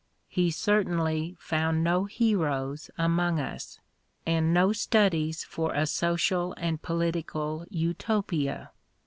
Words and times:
He 0.27 0.49
certainly 0.49 1.37
found 1.39 1.83
no 1.83 2.05
heroes 2.05 2.89
among 2.97 3.39
us, 3.39 3.77
and 4.25 4.51
no 4.51 4.73
studies 4.73 5.43
for 5.43 5.75
a 5.75 5.85
social 5.85 6.53
and 6.53 6.81
political 6.81 7.67
Utopia. 7.69 8.71